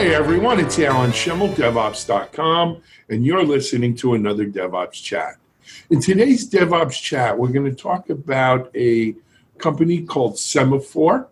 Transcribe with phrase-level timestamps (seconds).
[0.00, 5.34] Hey everyone, it's Alan Shimel, DevOps.com, and you're listening to another DevOps chat.
[5.90, 9.14] In today's DevOps chat, we're going to talk about a
[9.58, 11.28] company called Semaphore.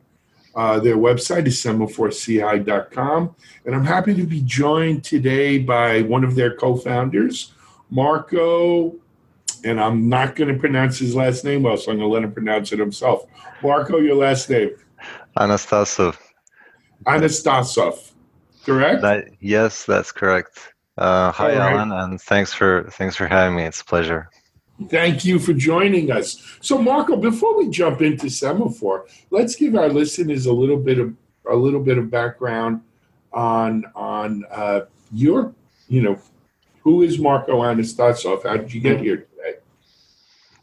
[0.54, 3.34] Uh, their website is semaphoreCI.com,
[3.64, 7.54] and I'm happy to be joined today by one of their co-founders,
[7.88, 8.94] Marko,
[9.64, 12.22] and I'm not going to pronounce his last name well, so I'm going to let
[12.22, 13.24] him pronounce it himself.
[13.62, 14.72] Marko, your last name?
[15.38, 16.18] Anastasov.
[17.06, 18.12] Anastasov,
[18.68, 19.02] correct?
[19.02, 20.72] That, yes, that's correct.
[20.96, 21.72] Uh, hi, right.
[21.72, 23.64] Alan, and thanks for thanks for having me.
[23.64, 24.30] It's a pleasure.
[24.88, 26.40] Thank you for joining us.
[26.60, 31.14] So, Marko, before we jump into Semaphore, let's give our listeners a little bit of
[31.50, 32.82] a little bit of background
[33.32, 34.80] on on uh,
[35.12, 35.54] your,
[35.88, 36.18] you know,
[36.82, 38.44] who is Marko Anastasov?
[38.44, 39.58] How did you get here today?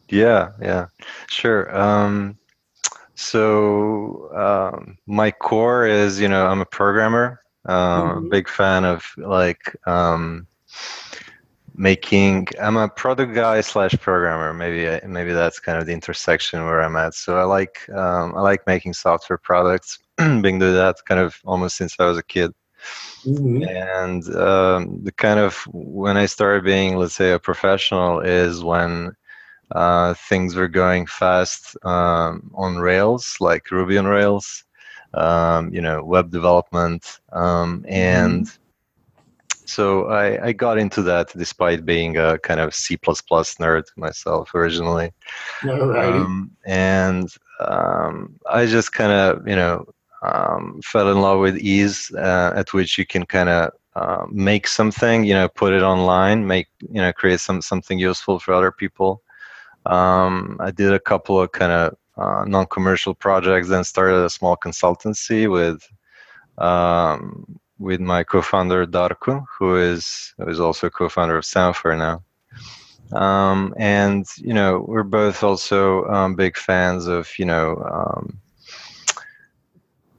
[0.10, 0.88] Yeah, yeah,
[1.28, 1.76] sure.
[1.76, 2.38] Um,
[3.16, 7.42] so um, my core is, you know, I'm a programmer.
[7.66, 8.30] Uh, mm-hmm.
[8.30, 10.48] Big fan of like um,
[11.76, 12.48] making.
[12.62, 14.54] I'm a product guy slash programmer.
[14.54, 17.14] Maybe maybe that's kind of the intersection where I'm at.
[17.16, 20.00] So I like um, I like making software products.
[20.18, 22.52] Been doing that kind of almost since I was a kid.
[23.26, 23.64] Mm-hmm.
[23.64, 29.16] And um, the kind of when I started being, let's say, a professional is when
[29.72, 34.64] uh, things were going fast um, on Rails, like Ruby on Rails,
[35.16, 39.66] um, you know, web development, um, and mm-hmm.
[39.66, 45.12] so I, I, got into that despite being a kind of C++ nerd myself originally.
[45.64, 47.30] Um, and
[47.62, 49.86] um, I just kind of, you know,
[50.22, 54.68] um, fell in love with ease uh, at which you can kind of uh, make
[54.68, 58.72] something, you know, put it online, make, you know, create some something useful for other
[58.72, 59.22] people.
[59.86, 64.56] Um, I did a couple of kind of uh, non-commercial projects, then started a small
[64.58, 65.88] consultancy with
[66.58, 72.24] um, with my co-founder Darko, who is who is also co-founder of Semaphore now.
[73.12, 78.40] Um, and you know, we're both also um, big fans of you know um,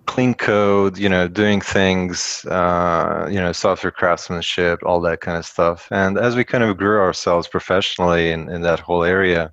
[0.06, 5.44] clean code, you know, doing things, uh, you know, software craftsmanship, all that kind of
[5.44, 5.88] stuff.
[5.90, 9.52] And as we kind of grew ourselves professionally in, in that whole area,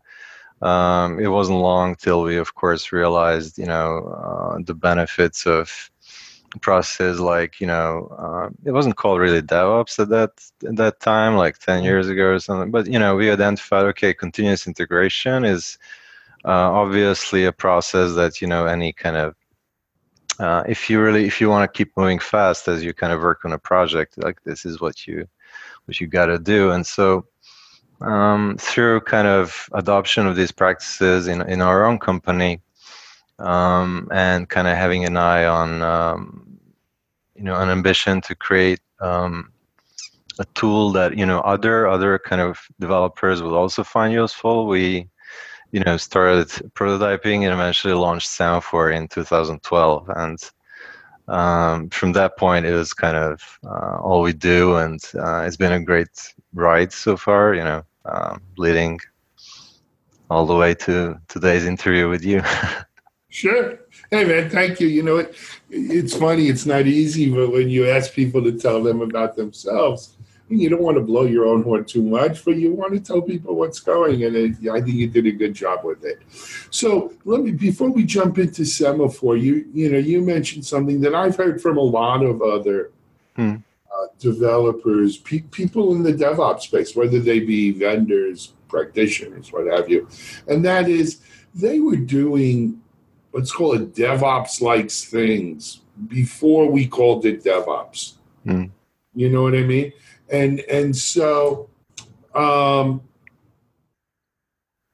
[0.64, 5.92] um, it wasn't long till we, of course, realized, you know, uh, the benefits of
[6.62, 10.32] processes like, you know, uh, it wasn't called really DevOps at that
[10.68, 11.86] at that time, like 10 mm-hmm.
[11.86, 12.72] years ago or something.
[12.72, 15.78] But you know, we identified, okay, continuous integration is
[16.46, 19.36] uh, obviously a process that you know any kind of
[20.40, 23.22] uh, if you really if you want to keep moving fast as you kind of
[23.22, 25.28] work on a project like this is what you
[25.86, 27.26] what you got to do and so
[28.04, 32.62] um, through kind of adoption of these practices in, in our own company
[33.40, 36.60] um, and kind of having an eye on um,
[37.36, 39.52] you know an ambition to create um,
[40.40, 44.68] a tool that you know other other kind of developers will also find useful.
[44.68, 45.08] We
[45.72, 50.40] you know started prototyping and eventually launched Semaphore in 2012 and
[51.28, 55.58] um, from that point it was kind of uh, all we do and uh, it's
[55.58, 59.00] been a great ride so far you know um, leading
[60.30, 62.42] all the way to today's interview with you
[63.30, 63.80] sure
[64.12, 65.36] hey man thank you you know it,
[65.70, 70.16] it's funny it's not easy but when you ask people to tell them about themselves
[70.60, 73.22] you don't want to blow your own horn too much, but you want to tell
[73.22, 76.22] people what's going, and it, I think you did a good job with it.
[76.70, 81.16] So let me before we jump into Semaphore, you you know you mentioned something that
[81.16, 82.92] I've heard from a lot of other
[83.36, 83.56] hmm.
[84.20, 90.08] Developers, pe- people in the DevOps space, whether they be vendors, practitioners, what have you,
[90.48, 91.22] and that is
[91.56, 92.80] they were doing
[93.34, 98.14] let's call it DevOps like things before we called it DevOps.
[98.44, 98.66] Hmm.
[99.16, 99.92] You know what I mean?
[100.34, 101.70] and and so
[102.36, 103.02] um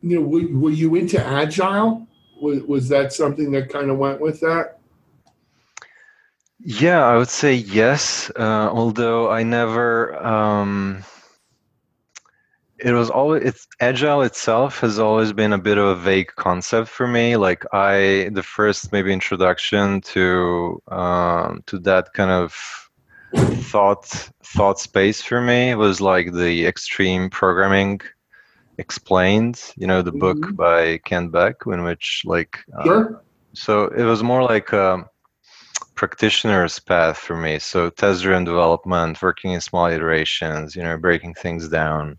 [0.01, 2.07] you know were, were you into agile
[2.41, 4.78] was, was that something that kind of went with that
[6.59, 11.03] yeah i would say yes uh, although i never um
[12.77, 16.89] it was always it's agile itself has always been a bit of a vague concept
[16.89, 22.89] for me like i the first maybe introduction to um to that kind of
[23.33, 24.05] thought
[24.43, 28.01] thought space for me was like the extreme programming
[28.79, 30.55] explained you know the book mm-hmm.
[30.55, 33.21] by Kent Beck in which like uh, sure.
[33.53, 35.05] so it was more like a
[35.99, 41.33] practitioner's path for me so test driven development working in small iterations you know breaking
[41.33, 42.17] things down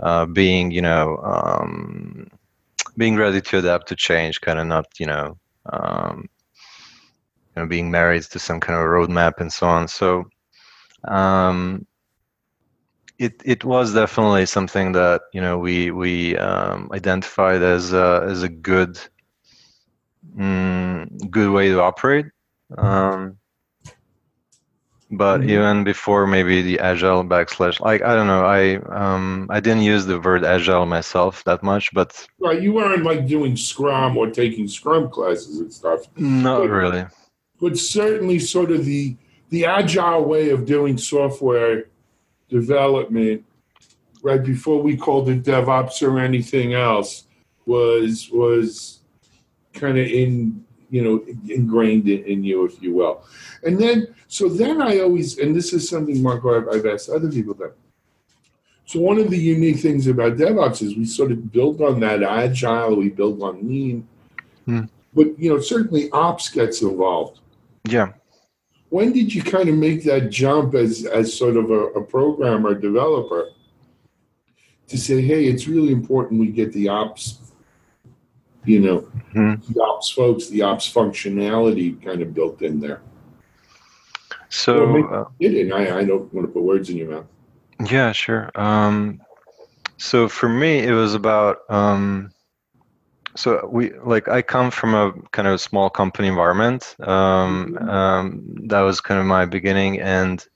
[0.00, 2.28] uh, being you know um,
[2.98, 5.38] being ready to adapt to change kind of not you know
[5.72, 6.28] um,
[7.56, 10.24] you know being married to some kind of roadmap and so on so
[11.08, 11.86] um,
[13.18, 18.42] it it was definitely something that you know we we um, identified as a, as
[18.42, 18.98] a good
[20.36, 22.26] mm, good way to operate.
[22.78, 23.38] Um,
[25.12, 25.50] but mm-hmm.
[25.50, 30.06] even before maybe the agile backslash like i don't know i um i didn't use
[30.06, 34.66] the word agile myself that much but right you weren't like doing scrum or taking
[34.66, 37.04] scrum classes and stuff not but, really
[37.60, 39.14] but certainly sort of the
[39.50, 41.84] the agile way of doing software
[42.48, 43.44] development
[44.22, 47.24] right before we called it devops or anything else
[47.66, 49.00] was was
[49.74, 53.24] kind of in you know ingrained in, in, you if you will.
[53.64, 57.30] And then so then i always and this is something marko i've, I've asked other
[57.30, 57.74] people that
[58.86, 62.22] so one of the unique things about devops is we sort of build on that
[62.22, 64.06] agile we build on lean.
[64.66, 64.84] Hmm.
[65.14, 67.40] but you know certainly ops gets involved.
[67.84, 68.12] Yeah.
[68.90, 72.74] When did you kind of make that jump as as sort of a, a programmer
[72.74, 73.50] developer
[74.88, 77.51] to say hey it's really important we get the ops
[78.64, 79.00] you know,
[79.34, 79.72] mm-hmm.
[79.72, 83.02] the ops folks, the ops functionality kind of built in there.
[84.48, 87.26] So uh, it, I, I don't want to put words in your mouth.
[87.90, 88.50] Yeah, sure.
[88.54, 89.20] Um,
[89.96, 91.60] so for me, it was about.
[91.70, 92.30] Um,
[93.34, 96.94] so we like I come from a kind of small company environment.
[97.00, 97.88] Um, mm-hmm.
[97.88, 100.46] um, that was kind of my beginning, and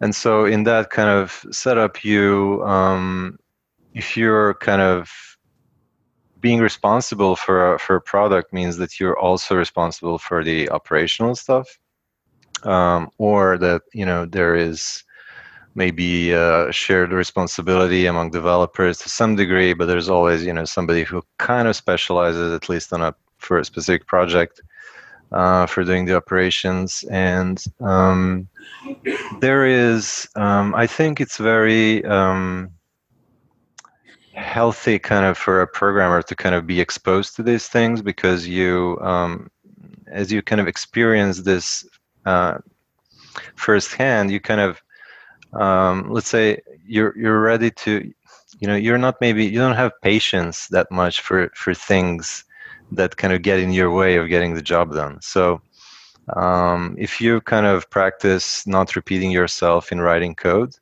[0.00, 3.38] and so in that kind of setup, you um,
[3.92, 5.10] if you're kind of
[6.42, 11.34] being responsible for a, for a product means that you're also responsible for the operational
[11.34, 11.78] stuff
[12.64, 15.04] um, or that you know there is
[15.74, 21.02] maybe a shared responsibility among developers to some degree but there's always you know somebody
[21.02, 24.60] who kind of specializes at least on a for a specific project
[25.32, 27.04] uh, for doing the operations.
[27.10, 28.48] And um,
[29.40, 32.70] there is um, i think it's very um,
[34.34, 38.46] healthy kind of for a programmer to kind of be exposed to these things because
[38.48, 39.50] you um,
[40.06, 41.86] as you kind of experience this
[42.26, 42.58] uh,
[43.56, 44.82] firsthand you kind of
[45.52, 48.12] um, let's say you're you're ready to
[48.60, 52.44] you know you're not maybe you don't have patience that much for for things
[52.92, 55.20] that kind of get in your way of getting the job done.
[55.20, 55.60] So
[56.36, 60.74] um, if you kind of practice not repeating yourself in writing code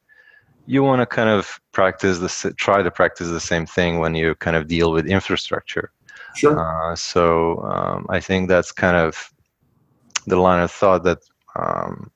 [0.67, 4.35] you want to kind of practice this try to practice the same thing when you
[4.37, 5.93] kind of deal with infrastructure
[6.37, 9.33] sure uh, so um, i think that's kind of
[10.27, 11.19] the line of thought that
[11.57, 12.11] um,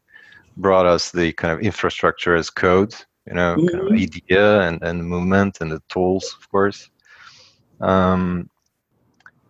[0.56, 2.94] brought us the kind of infrastructure as code
[3.26, 3.66] you know mm-hmm.
[3.68, 4.02] kind of mm-hmm.
[4.02, 6.90] idea and, and movement and the tools of course
[7.80, 8.48] um,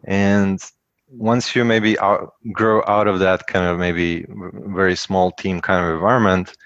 [0.05, 0.61] and
[1.08, 5.85] once you maybe out, grow out of that kind of maybe very small team kind
[5.85, 6.56] of environment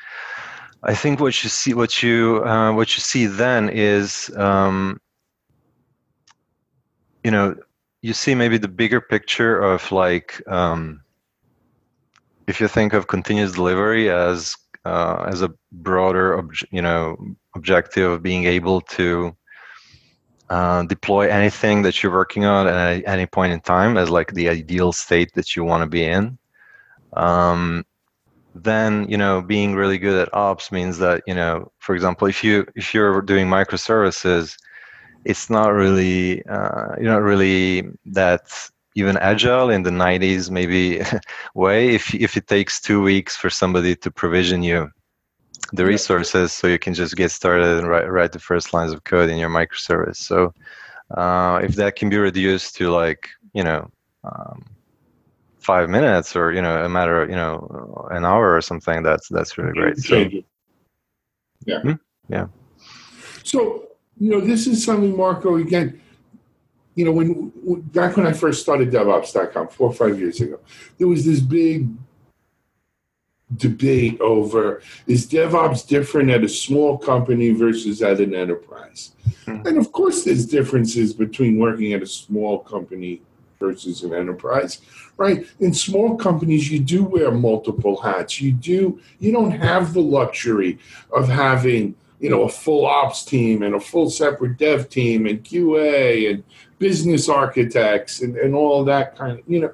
[0.83, 5.01] I think what you see, what you uh, what you see then is, um,
[7.25, 7.57] you know,
[8.03, 11.01] you see maybe the bigger picture of like, um,
[12.47, 17.17] if you think of continuous delivery as uh, as a broader, ob- you know,
[17.57, 19.37] objective of being able to
[20.49, 24.49] uh, deploy anything that you're working on at any point in time as like the
[24.49, 26.39] ideal state that you want to be in.
[27.15, 27.85] Um,
[28.65, 32.43] then you know being really good at ops means that you know for example if
[32.43, 34.57] you if you're doing microservices
[35.25, 38.43] it's not really uh, you're not really that
[38.95, 41.01] even agile in the 90s maybe
[41.55, 44.91] way if if it takes two weeks for somebody to provision you
[45.73, 49.05] the resources so you can just get started and write, write the first lines of
[49.05, 50.17] code in your microservice.
[50.17, 50.55] So
[51.17, 53.91] uh, if that can be reduced to like you know
[54.25, 54.65] um,
[55.59, 59.29] five minutes or you know a matter of you know an hour or something that's
[59.29, 60.29] that's really great so,
[61.67, 61.93] yeah hmm?
[62.29, 62.47] yeah
[63.43, 63.89] so
[64.19, 66.01] you know this is something marko again
[66.95, 67.53] you know when
[67.93, 70.61] back when i first started devops.com four or five years ago
[70.99, 71.89] there was this big
[73.57, 79.13] debate over is DevOps different at a small company versus at an enterprise?
[79.47, 79.67] Mm-hmm.
[79.67, 83.23] And of course, there's differences between working at a small company
[83.59, 84.81] versus an enterprise,
[85.17, 85.47] right?
[85.61, 88.41] In small companies, you do wear multiple hats.
[88.41, 90.79] You do, you don't have the luxury
[91.13, 95.43] of having, you know, a full ops team and a full separate dev team and
[95.43, 96.45] QA and
[96.79, 99.73] business architects and, and all that kind of, you know,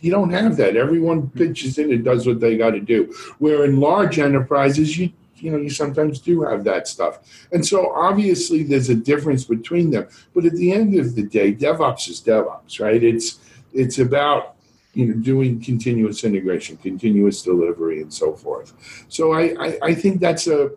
[0.00, 0.76] you don't have that.
[0.76, 1.38] Everyone mm-hmm.
[1.38, 3.14] pitches in and does what they got to do.
[3.38, 7.92] Where in large enterprises, you you know you sometimes do have that stuff and so
[7.94, 12.20] obviously there's a difference between them but at the end of the day devops is
[12.20, 13.40] devops right it's
[13.72, 14.56] it's about
[14.94, 18.72] you know, doing continuous integration, continuous delivery, and so forth.
[19.08, 20.70] So I, I, I think that's a,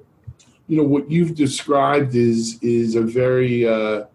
[0.68, 4.06] you know, what you've described is is a very uh,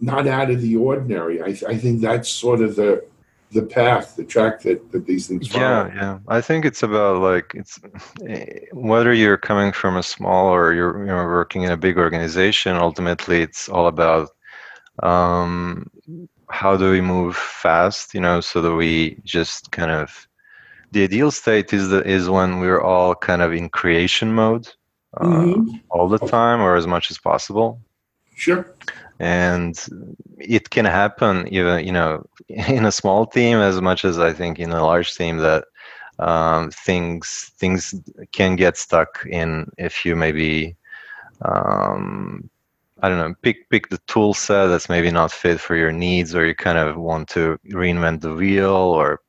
[0.00, 1.42] not out of the ordinary.
[1.42, 3.04] I, I think that's sort of the
[3.52, 5.64] the path, the track that, that these things follow.
[5.64, 6.18] Yeah, yeah.
[6.28, 7.78] I think it's about like it's
[8.26, 11.98] eh, whether you're coming from a small or you're you know working in a big
[11.98, 12.76] organization.
[12.76, 14.30] Ultimately, it's all about
[15.02, 15.90] um,
[16.50, 20.28] how do we move fast, you know, so that we just kind of
[20.92, 24.68] the ideal state is the, is when we're all kind of in creation mode
[25.18, 25.76] uh, mm-hmm.
[25.90, 27.80] all the time or as much as possible.
[28.34, 28.74] Sure.
[29.20, 29.76] And
[30.38, 34.58] it can happen even you know in a small team as much as I think
[34.58, 35.64] in a large team that
[36.18, 37.94] um, things things
[38.32, 40.76] can get stuck in if you maybe
[41.42, 42.48] um,
[43.00, 46.34] I don't know, pick pick the tool set that's maybe not fit for your needs,
[46.34, 49.20] or you kind of want to reinvent the wheel, or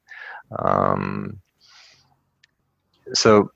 [0.58, 1.40] um,
[3.14, 3.52] so.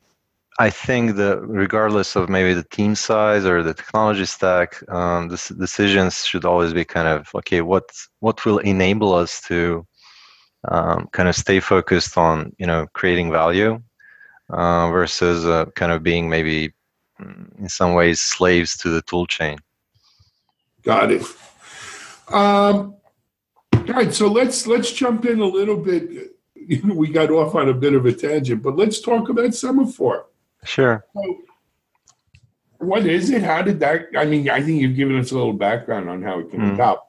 [0.60, 5.56] I think that regardless of maybe the team size or the technology stack, um, the
[5.58, 7.62] decisions should always be kind of okay.
[7.62, 9.86] What what will enable us to
[10.70, 13.82] um, kind of stay focused on you know creating value
[14.52, 16.74] uh, versus uh, kind of being maybe
[17.20, 19.58] mm, in some ways slaves to the tool chain.
[20.84, 21.24] Got it.
[22.32, 22.96] Um,
[23.74, 26.30] all right, so let's let's jump in a little bit.
[26.86, 30.28] We got off on a bit of a tangent, but let's talk about Semaphore.
[30.64, 31.06] Sure.
[31.14, 31.38] So,
[32.78, 33.44] what is it?
[33.44, 34.08] How did that?
[34.18, 36.74] I mean, I think you've given us a little background on how it came mm.
[36.74, 37.08] about.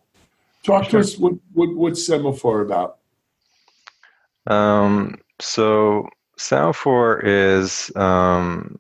[0.65, 0.91] Talk sure.
[0.91, 1.19] to us.
[1.19, 2.99] What, what what's Semaphore about?
[4.47, 8.79] Um, so Semaphore is um,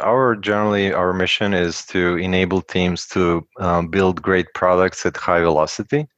[0.00, 5.40] our generally our mission is to enable teams to um, build great products at high
[5.40, 6.08] velocity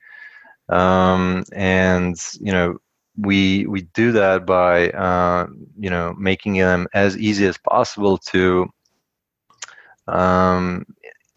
[0.69, 2.79] um, and you know
[3.17, 5.47] we we do that by uh,
[5.79, 8.69] you know making them as easy as possible to
[10.09, 10.87] um,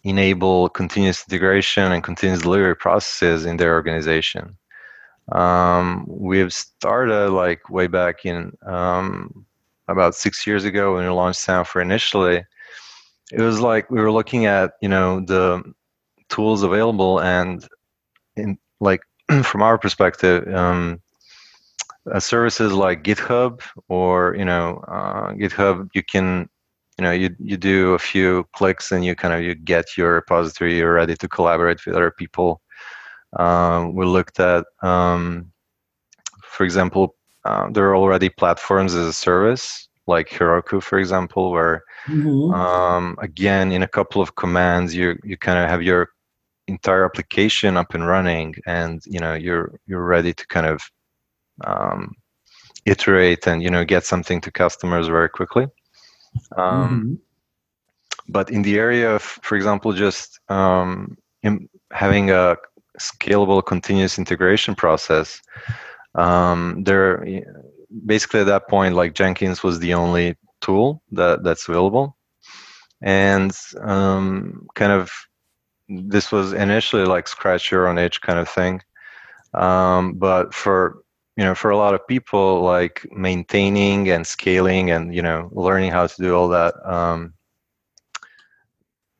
[0.03, 4.57] enable continuous integration and continuous delivery processes in their organization.
[5.31, 9.45] Um, we've started like way back in um,
[9.87, 12.43] about six years ago when we launched Semaphore initially,
[13.31, 15.63] it was like we were looking at you know the
[16.29, 17.67] tools available and
[18.35, 19.01] in like
[19.43, 21.01] from our perspective um,
[22.11, 26.47] uh, services like github or you know uh, github you can
[26.97, 30.13] you know you you do a few clicks and you kind of you get your
[30.13, 32.61] repository you're ready to collaborate with other people
[33.37, 35.51] um, we looked at um,
[36.43, 41.83] for example um, there are already platforms as a service like Heroku, for example, where
[42.07, 42.53] mm-hmm.
[42.53, 46.09] um, again in a couple of commands you you kind of have your
[46.67, 50.81] entire application up and running, and you know you're you're ready to kind of
[51.63, 52.13] um,
[52.85, 55.67] iterate and you know get something to customers very quickly.
[56.57, 57.13] Um, mm-hmm.
[58.27, 61.15] But in the area of, for example, just um,
[61.91, 62.57] having a
[62.99, 65.39] scalable continuous integration process,
[66.15, 67.23] um, there
[68.05, 72.17] basically at that point like jenkins was the only tool that that's available
[73.01, 75.11] and um, kind of
[75.87, 78.81] this was initially like scratch your own itch kind of thing
[79.53, 81.03] um, but for
[81.37, 85.91] you know for a lot of people like maintaining and scaling and you know learning
[85.91, 87.33] how to do all that um,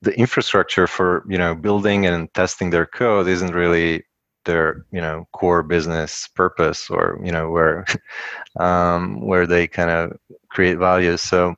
[0.01, 4.03] the infrastructure for you know building and testing their code isn't really
[4.45, 7.85] their you know core business purpose or you know where
[8.59, 10.17] um, where they kind of
[10.49, 11.17] create value.
[11.17, 11.55] So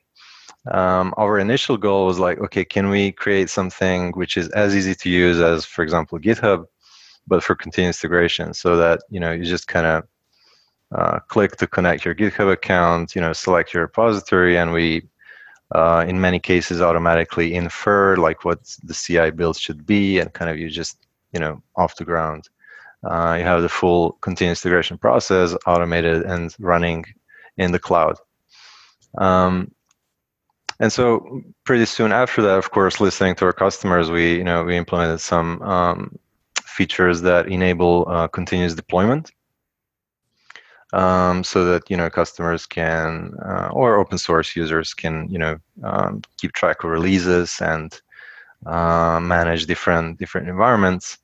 [0.72, 4.96] um, our initial goal was like okay can we create something which is as easy
[4.96, 6.66] to use as for example github
[7.26, 10.04] but for continuous integration so that you know you just kind of
[10.94, 15.04] uh, click to connect your github account you know select your repository and we
[15.76, 20.50] uh, in many cases automatically infer like what the ci build should be and kind
[20.50, 22.48] of you just you know off the ground
[23.04, 27.06] uh, you have the full continuous integration process automated and running
[27.58, 28.18] in the cloud.
[29.18, 29.72] Um,
[30.80, 34.64] and so pretty soon after that, of course, listening to our customers, we you know
[34.64, 36.18] we implemented some um,
[36.64, 39.32] features that enable uh, continuous deployment,
[40.94, 45.58] um, so that you know customers can uh, or open source users can you know
[45.84, 48.02] um, keep track of releases and
[48.66, 51.18] uh, manage different different environments.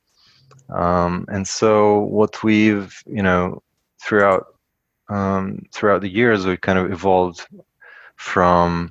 [0.70, 3.62] Um, and so what we've, you know,
[4.02, 4.46] throughout
[5.08, 7.46] um, throughout the years, we kind of evolved
[8.16, 8.90] from.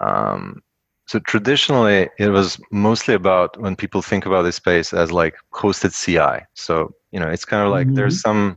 [0.00, 0.62] Um,
[1.06, 5.92] so traditionally, it was mostly about when people think about this space as like hosted
[5.92, 6.44] CI.
[6.54, 7.96] So you know it's kind of like mm-hmm.
[7.96, 8.56] there's some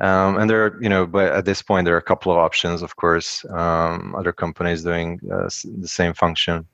[0.00, 2.38] um, and there are you know but at this point there are a couple of
[2.38, 5.48] options of course um, other companies doing uh,
[5.78, 6.66] the same function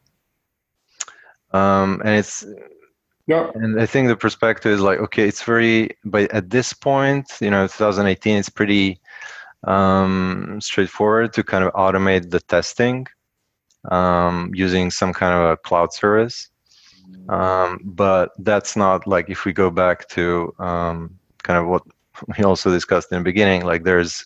[1.52, 2.46] um, and it's
[3.30, 3.48] yeah.
[3.54, 7.48] And I think the perspective is like, okay, it's very, but at this point, you
[7.48, 9.00] know, 2018, it's pretty
[9.68, 13.06] um, straightforward to kind of automate the testing
[13.88, 16.48] um, using some kind of a cloud service.
[17.28, 21.82] Um, but that's not like if we go back to um, kind of what
[22.26, 24.24] we also discussed in the beginning, like there's,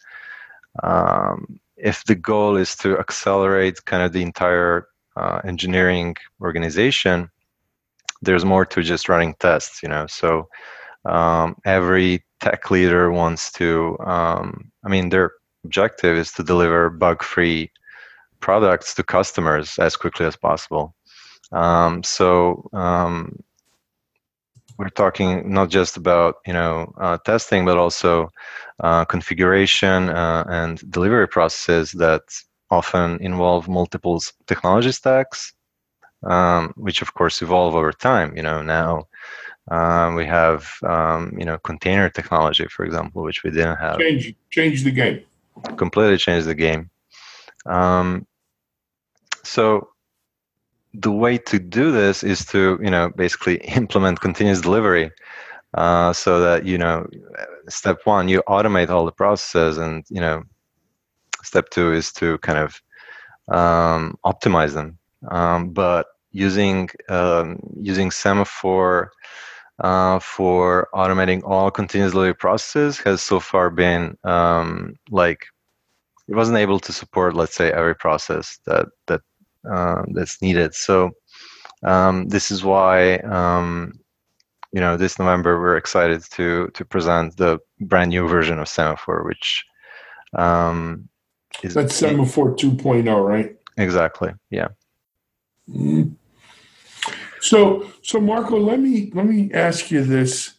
[0.83, 7.31] um, if the goal is to accelerate kind of the entire uh, engineering organization,
[8.23, 10.07] there's more to just running tests, you know.
[10.07, 10.49] So
[11.05, 13.99] um, every tech leader wants to.
[14.01, 15.33] Um, I mean, their
[15.65, 17.71] objective is to deliver bug-free
[18.41, 20.95] products to customers as quickly as possible.
[21.53, 23.39] Um, so um,
[24.79, 28.31] we're talking not just about you know uh, testing, but also
[28.81, 32.23] uh, configuration uh, and delivery processes that
[32.71, 35.55] often involve multiple technology stacks
[36.25, 38.37] um, which of course evolve over time.
[38.37, 39.09] You know, now
[39.71, 43.99] um, we have um, you know container technology, for example, which we didn't have.
[43.99, 45.23] Change change the game.
[45.77, 46.91] Completely change the game.
[47.67, 48.27] Um,
[49.43, 49.89] so
[50.95, 55.11] the way to do this is to you know basically implement continuous delivery.
[55.75, 57.05] Uh, so that you know,
[57.69, 60.43] step one, you automate all the processes, and you know,
[61.43, 62.81] step two is to kind of
[63.49, 64.97] um, optimize them.
[65.31, 69.11] Um, but using um, using semaphore
[69.81, 75.47] uh, for automating all continuous delivery processes has so far been um, like
[76.29, 79.21] it wasn't able to support let's say every process that that
[79.71, 81.11] uh, that's needed so
[81.83, 83.93] um, this is why um,
[84.73, 89.25] you know this november we're excited to to present the brand new version of semaphore
[89.25, 89.65] which
[90.35, 91.09] um,
[91.63, 94.69] is that's semaphore 2.0 right exactly yeah
[95.69, 96.13] mm-hmm.
[97.45, 100.55] So, so Marko, let me let me ask you this.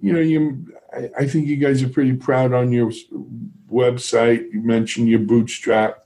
[0.00, 2.90] You know, you I, I think you guys are pretty proud on your
[3.70, 4.52] website.
[4.52, 6.04] You mentioned your bootstrap.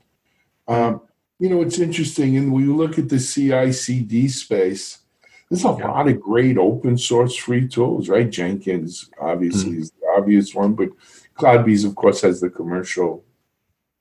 [0.67, 1.01] Um,
[1.39, 4.99] you know, it's interesting, and when you look at the CI/CD space,
[5.49, 8.29] there's a lot of great open source free tools, right?
[8.29, 9.81] Jenkins obviously mm-hmm.
[9.81, 10.89] is the obvious one, but
[11.35, 13.23] CloudBees, of course, has the commercial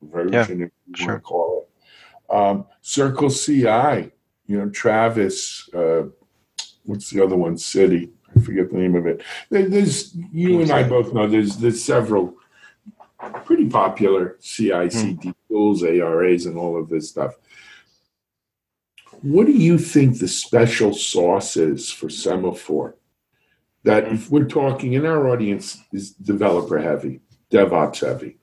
[0.02, 1.08] version, yeah, if you sure.
[1.08, 2.34] want to call it.
[2.34, 4.12] Um, Circle CI
[4.52, 6.02] you know, Travis, uh,
[6.84, 7.56] what's the other one?
[7.56, 8.10] City.
[8.36, 9.22] I forget the name of it.
[9.50, 12.34] There's you and I both know there's there's several
[13.44, 15.30] pretty popular CI/CD hmm.
[15.48, 17.34] tools, ARAs, and all of this stuff.
[19.22, 22.96] What do you think the special sauce is for Semaphore?
[23.84, 28.38] That if we're talking, in our audience is developer heavy, DevOps heavy,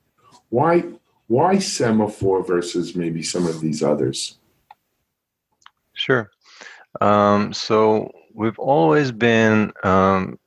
[0.49, 0.83] why
[1.27, 4.39] why Semaphore versus maybe some of these others?
[5.93, 6.29] Sure.
[7.01, 10.39] Um, so we've always been um,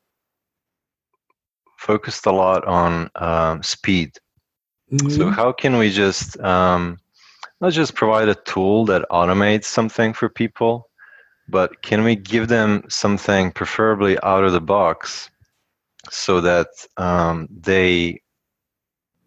[1.79, 4.17] focused a lot on um, speed.
[4.93, 5.11] Mm-hmm.
[5.11, 6.99] So how can we just um,
[7.61, 10.89] not just provide a tool that automates something for people,
[11.49, 15.31] but can we give them something preferably out of the box
[16.11, 18.21] so that um, they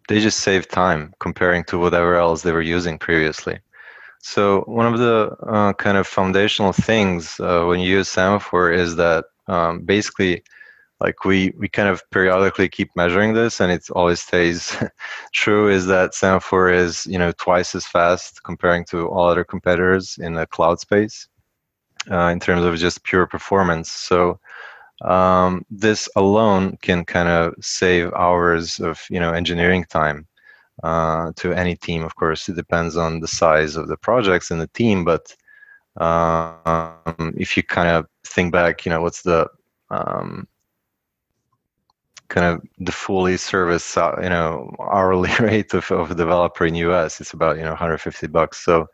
[0.08, 3.58] they just save time comparing to whatever else they were using previously.
[4.22, 8.96] So one of the uh, kind of foundational things uh, when you use semaphore is
[8.96, 10.42] that um, basically,
[11.00, 14.76] like we we kind of periodically keep measuring this, and it always stays
[15.32, 15.68] true.
[15.68, 20.34] Is that semaphore is you know twice as fast comparing to all other competitors in
[20.34, 21.28] the cloud space
[22.10, 23.90] uh, in terms of just pure performance.
[23.90, 24.40] So
[25.02, 30.26] um, this alone can kind of save hours of you know engineering time
[30.82, 32.04] uh, to any team.
[32.04, 35.04] Of course, it depends on the size of the projects and the team.
[35.04, 35.34] But
[36.02, 39.48] um, if you kind of think back, you know, what's the
[39.90, 40.48] um,
[42.28, 46.74] kind of the fully service, uh, you know, hourly rate of, of a developer in
[46.76, 48.64] US, it's about, you know, 150 bucks.
[48.64, 48.86] So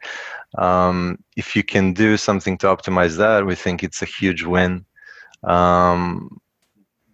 [0.58, 4.84] um, if you can do something to optimize that, we think it's a huge win.
[5.44, 6.38] Um,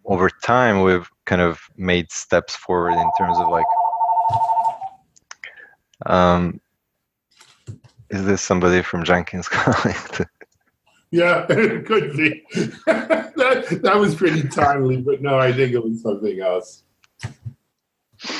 [0.04, 3.66] over time, we've kind of made steps forward in terms of like
[6.06, 6.60] um,
[8.10, 10.28] is this somebody from Jenkins calling?
[11.10, 12.42] Yeah, it could be.
[12.86, 16.82] that, that was pretty timely, but no, I think it was something else.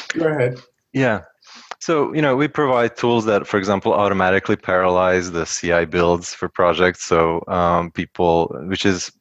[0.09, 0.61] Go ahead.
[0.93, 1.23] Yeah.
[1.81, 6.49] So, you know, we provide tools that, for example, automatically parallelize the CI builds for
[6.49, 7.05] projects.
[7.05, 9.13] So, um, people, which is,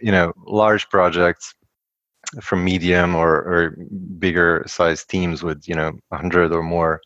[0.00, 1.54] you know, large projects
[2.40, 3.76] from medium or, or
[4.18, 7.00] bigger size teams with you know 100 or more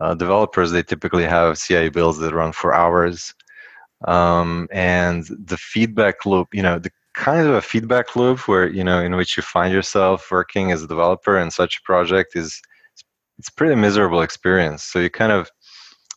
[0.00, 3.34] uh, developers, they typically have CI builds that run for hours.
[4.06, 8.82] Um, and the feedback loop, you know, the kind of a feedback loop where you
[8.84, 12.60] know in which you find yourself working as a developer in such a project is
[13.38, 14.84] it's pretty miserable experience.
[14.84, 15.50] So you kind of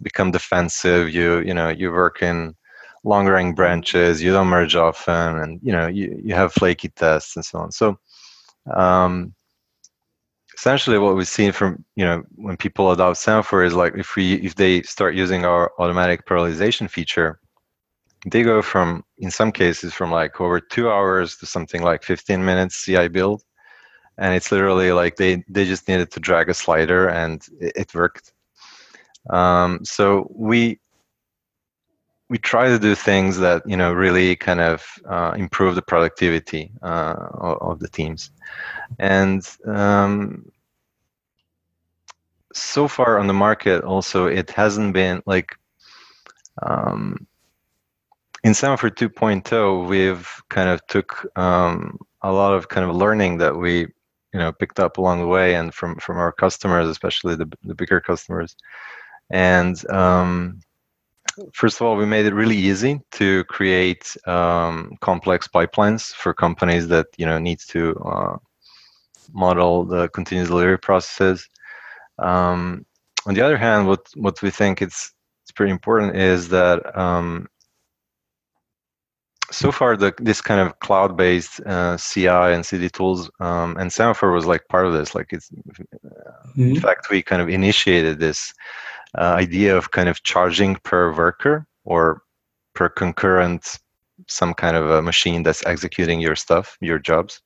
[0.02, 1.10] become defensive.
[1.10, 2.56] You you know you work in
[3.04, 4.22] long running branches.
[4.22, 7.72] You don't merge often, and you know you you have flaky tests and so on.
[7.72, 7.98] So
[8.74, 9.34] um,
[10.56, 14.36] essentially, what we've seen from you know when people adopt Semaphore is like if we
[14.36, 17.40] if they start using our automatic parallelization feature,
[18.32, 22.44] they go from in some cases from like over two hours to something like 15
[22.44, 23.44] minutes CI build,
[24.18, 27.96] and it's literally like they they just needed to drag a slider and it, it
[27.96, 28.34] worked.
[29.30, 30.80] Um, so we
[32.30, 36.72] we try to do things that you know really kind of uh, improve the productivity
[36.82, 38.32] uh, of, the teams
[39.00, 40.46] and um,
[42.54, 45.56] so far on the market also it hasn't been like
[46.64, 47.27] um,
[48.48, 53.56] in Semaphore 2.0 we've kind of took um, a lot of kind of learning that
[53.58, 53.80] we
[54.34, 57.76] you know picked up along the way and from from our customers especially the, the
[57.76, 58.56] bigger customers
[59.32, 60.60] and um,
[61.54, 66.88] first of all, we made it really easy to create um, complex pipelines for companies
[66.88, 68.38] that you know need to uh,
[69.34, 71.48] model the continuous delivery processes.
[72.20, 72.86] Um,
[73.26, 75.12] on the other hand, what what we think it's
[75.44, 77.48] it's pretty important is that um,
[79.52, 84.32] so far the this kind of cloud-based uh, CI and CD tools um, and Semaphore
[84.32, 85.16] was like part of this.
[85.16, 86.62] Like it's mm-hmm.
[86.62, 88.54] in fact we kind of initiated this
[89.18, 92.24] uh, idea of kind of charging per worker or
[92.74, 93.80] per concurrent
[94.28, 97.42] some kind of a machine that's executing your stuff, your jobs.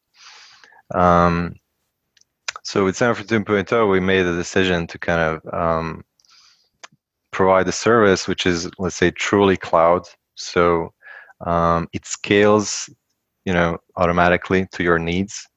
[0.94, 1.56] Um,
[2.64, 6.04] so with Semaphore 2.0, we made a decision to kind of um,
[7.32, 10.04] provide a service which is, let's say, truly cloud.
[10.36, 10.94] So
[11.45, 12.89] um, it scales,
[13.45, 15.47] you know, automatically to your needs.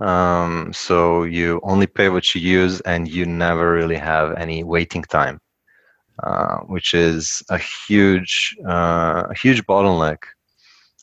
[0.00, 5.02] Um, so you only pay what you use, and you never really have any waiting
[5.02, 5.40] time,
[6.22, 10.18] uh, which is a huge, uh, a huge bottleneck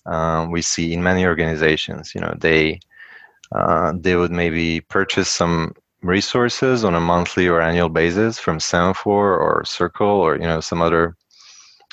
[0.06, 2.14] um, we see in many organizations.
[2.14, 2.80] You know, they
[3.52, 9.38] uh, they would maybe purchase some resources on a monthly or annual basis from Semaphore
[9.38, 11.16] or Circle or you know some other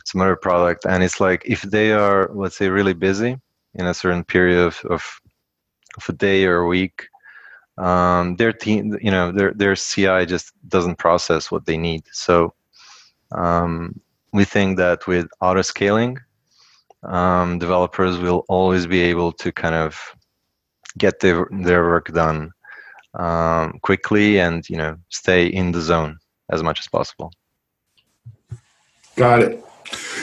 [0.05, 3.37] some other product, and it's like if they are, let's say, really busy
[3.75, 5.21] in a certain period of, of
[5.99, 7.09] of a day or a week
[7.79, 12.03] um, their team you know their their ci just doesn't process what they need.
[12.13, 12.55] So
[13.33, 14.01] um,
[14.33, 16.19] we think that with auto scaling
[17.03, 19.99] um, developers will always be able to kind of
[20.99, 22.51] get their their work done
[23.15, 26.19] um, quickly and you know stay in the zone
[26.51, 27.33] as much as possible.
[29.17, 29.65] Got it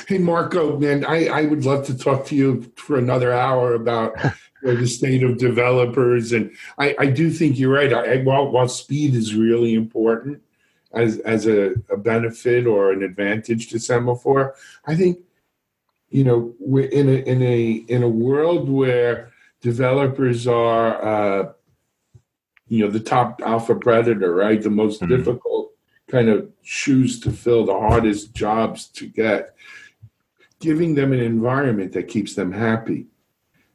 [0.07, 4.15] hey marko man i, I would love to talk to you for another hour about
[4.61, 6.31] the state of developers.
[6.31, 7.93] And I, I do think you're right.
[7.93, 10.41] I, while, while speed is really important
[10.93, 15.19] as, as a, a benefit or an advantage to Semaphore, I think,
[16.09, 21.51] you know, we're in a, in a, in a world where developers are, uh,
[22.67, 24.61] you know, the top alpha predator, right?
[24.61, 25.15] The most mm-hmm.
[25.15, 25.58] difficult
[26.09, 29.55] kind of choose to fill, the hardest jobs to get.
[30.59, 33.07] Giving them an environment that keeps them happy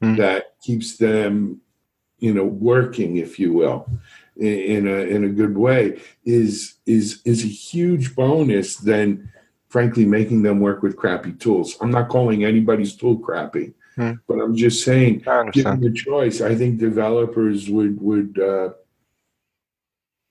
[0.01, 0.17] mm.
[0.17, 1.61] that keeps them,
[2.19, 3.89] you know, working, if you will,
[4.37, 9.31] in, a in a good way is is is a huge bonus than
[9.69, 11.77] frankly making them work with crappy tools.
[11.81, 14.19] I'm not calling anybody's tool crappy, mm.
[14.27, 18.69] but I'm just saying, given the choice, I think developers would would uh,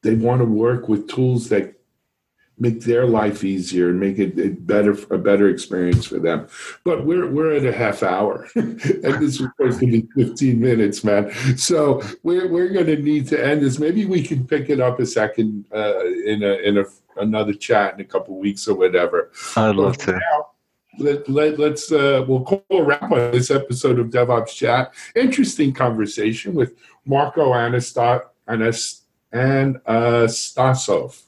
[0.03, 1.75] they want to work with tools that
[2.59, 6.47] make their life easier and make it, it, better a better experience for them.
[6.85, 11.05] But we're we're at a half hour, and this is supposed to be fifteen minutes,
[11.05, 11.33] man.
[11.57, 13.79] So we're we're going to need to end this.
[13.79, 16.85] Maybe we can pick it up a second uh, in a in a
[17.17, 19.31] another chat in a couple weeks or whatever.
[19.57, 20.13] I'd love to.
[20.13, 20.49] Now,
[20.99, 24.95] let, let, let's uh, we'll call a wrap on this episode of DevOps Chat.
[25.17, 29.01] Interesting conversation with Marko Anastat Anast
[29.33, 31.21] Anastasov.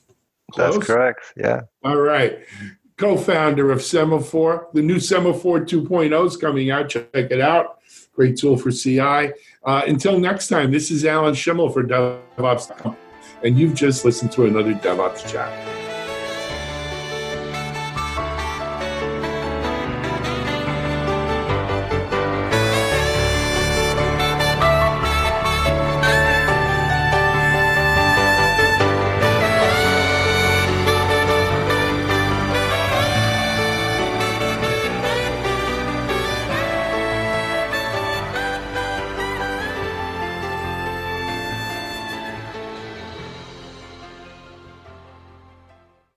[0.56, 0.74] Close?
[0.74, 1.32] That's correct.
[1.36, 1.62] Yeah.
[1.84, 2.40] All right.
[2.96, 4.68] Co-founder of Semaphore.
[4.72, 6.88] The new Semaphore 2.0 is coming out.
[6.88, 7.78] Check it out.
[8.14, 9.32] Great tool for CI.
[9.64, 12.96] Uh, until next time, this is Alan Shimel for DevOps.
[13.44, 15.85] And you've just listened to another DevOps chat.